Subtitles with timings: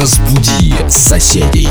[0.00, 1.68] Разбуди соседей.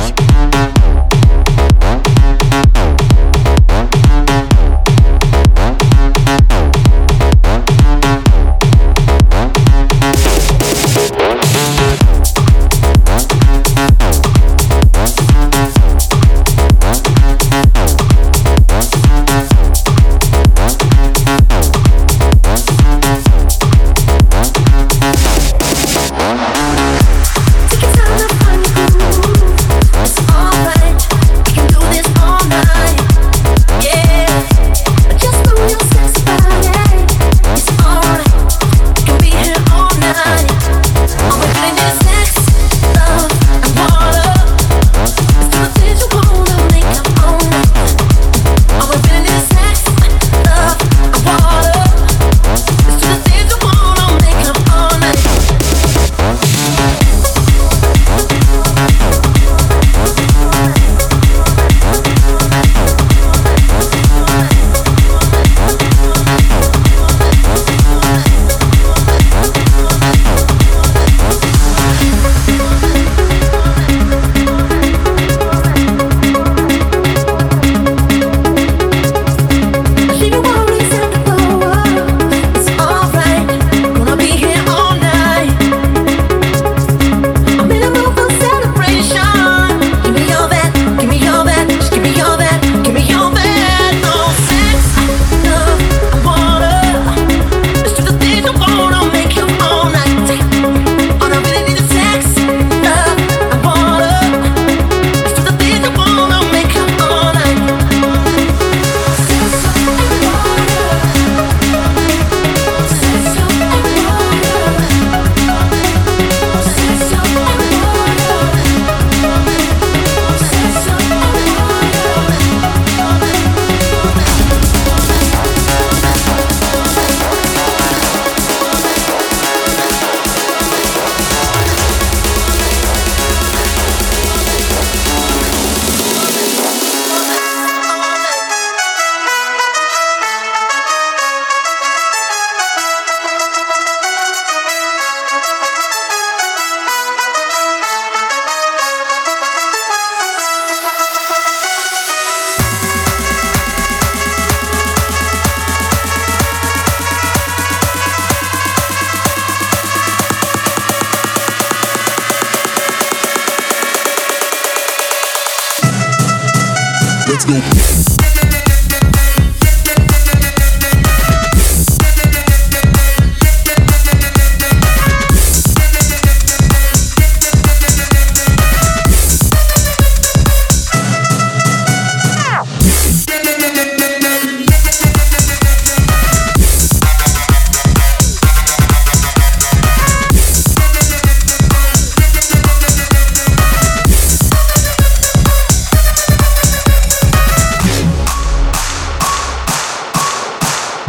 [167.45, 168.06] let's go.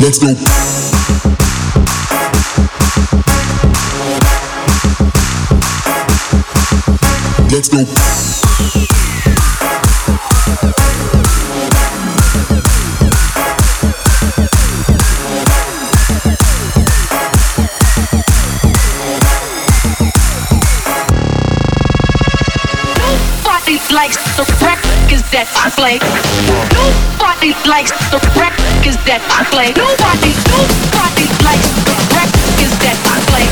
[0.09, 0.29] Let's go.
[7.51, 8.08] Let's go.
[25.33, 26.01] That I play.
[26.73, 29.77] Nobody likes the records that I play.
[29.77, 33.45] Nobody, nobody likes the records that I play.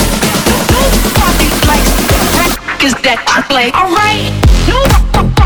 [0.72, 3.68] Nobody likes the records that I play.
[3.76, 4.32] Alright,
[4.64, 5.45] nobody,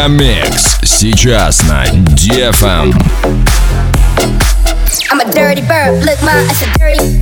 [0.00, 0.78] Мегамикс.
[0.82, 2.94] Сейчас на DFM.
[5.10, 6.02] I'm a dirty bird.
[6.02, 7.20] Look, ma, it's a dirty.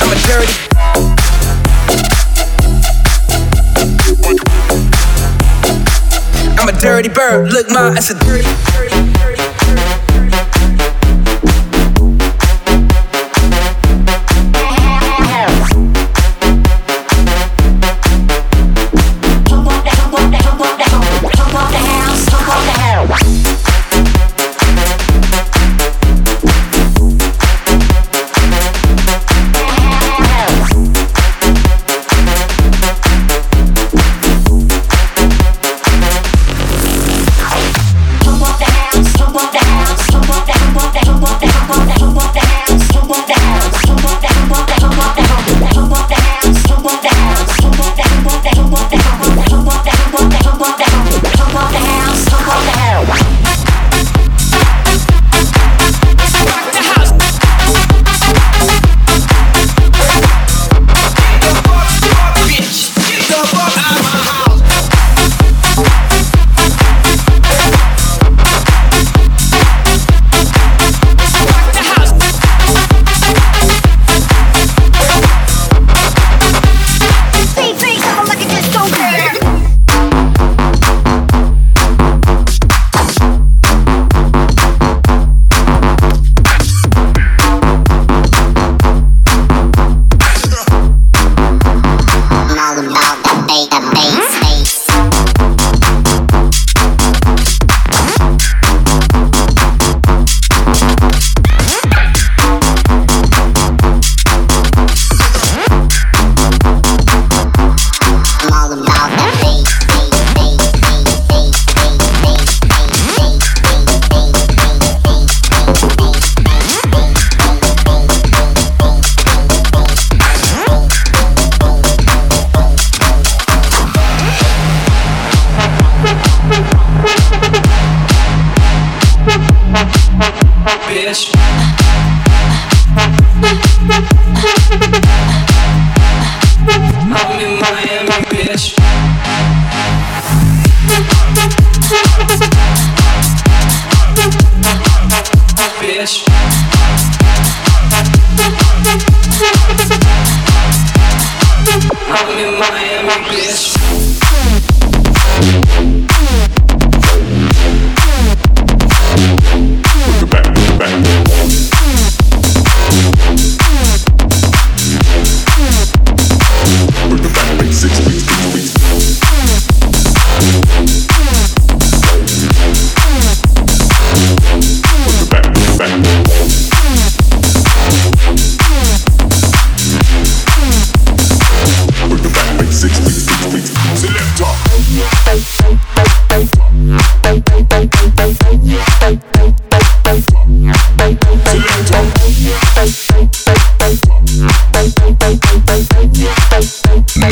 [0.00, 0.54] I'm a dirty.
[6.56, 7.52] I'm a dirty bird.
[7.52, 8.42] Look, my ass a dirty.
[8.44, 8.75] dirty, dirty,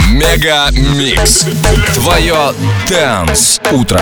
[0.09, 1.45] Мега Микс.
[1.93, 2.53] Твое
[2.87, 4.01] Дэнс Утро.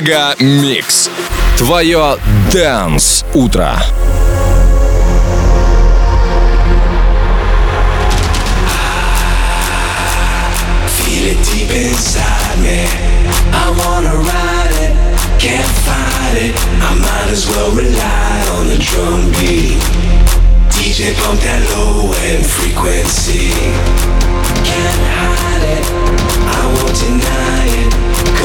[0.00, 1.10] Мега Микс.
[1.58, 2.16] Твое
[2.50, 3.76] Дэнс Утро.
[13.52, 14.92] I wanna ride it,
[15.38, 16.54] can't fight it.
[16.80, 19.76] I might as well rely on the drum beat.
[20.70, 23.52] DJ pump that low end frequency.
[24.64, 25.84] Can't hide it,
[26.48, 27.49] I won't deny.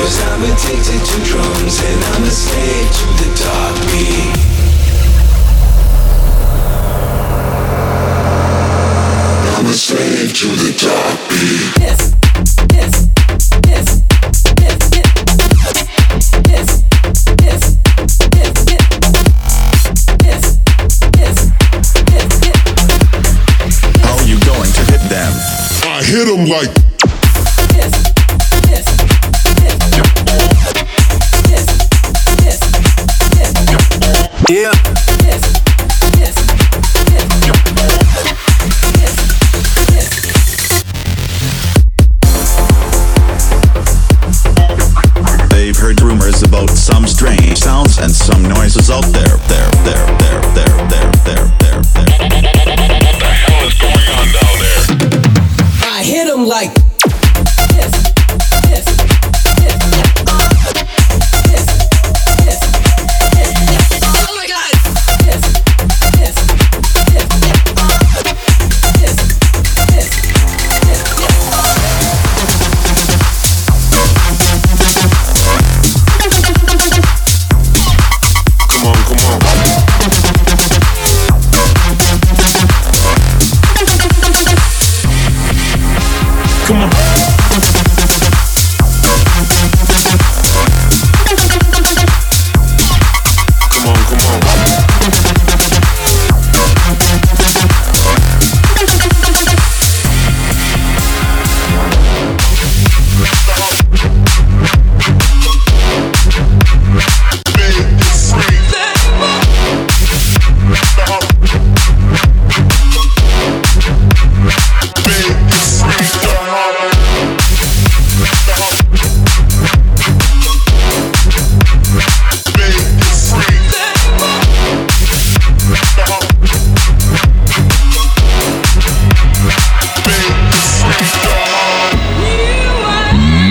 [0.06, 4.38] Cause I'm addicted to drums and I'm a slave to the dark beat.
[9.58, 11.74] I'm a slave to the dark beat.
[24.04, 25.34] How you going to hit them?
[25.88, 26.75] I hit him like
[45.50, 49.36] They've heard rumors about some strange sounds and some noises out there.
[49.48, 50.18] There, there,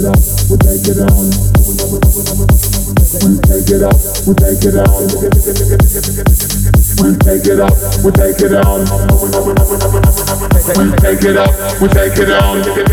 [0.00, 1.30] it off, we take it on.
[1.66, 4.00] We take it out.
[4.26, 4.74] we take it
[6.54, 6.59] on.
[7.00, 7.72] We take it up,
[8.04, 8.84] we take it on.
[8.84, 9.32] We
[11.00, 11.48] take it up,
[11.80, 12.60] we take it on.
[12.60, 12.92] Take it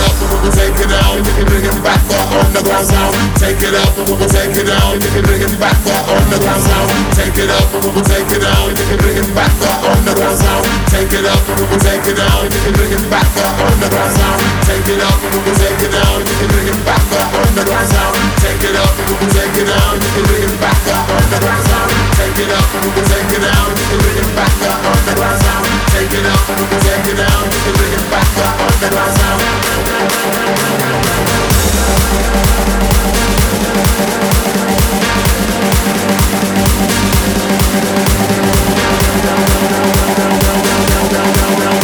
[0.00, 1.20] up, we take it on.
[1.44, 3.12] Bring it back for underground sound.
[3.36, 4.96] Take it up, we take it on.
[4.96, 6.88] Bring it back for underground sound.
[7.12, 8.72] Take it up, we take it on.
[8.72, 10.64] Bring it back for underground sound.
[10.88, 12.48] Take it up, we take it on.
[12.48, 14.40] Bring it back for underground sound.
[14.64, 16.24] Take it up, we take it on.
[16.48, 18.16] Bring it back for underground sound.
[18.40, 18.88] Take it up,
[19.20, 20.00] we take it on.
[20.00, 22.68] Bring it back for underground sound down, take it out,
[23.10, 23.68] take it down,
[24.00, 25.42] bring it back up on the ground.
[25.90, 26.44] Take it up,
[26.86, 27.42] take it down,
[27.78, 29.16] bring it back up on the ground.
[29.18, 29.38] Down,
[29.84, 31.10] down, down, down, down,
[39.94, 40.60] down,
[41.10, 41.83] down, down, down.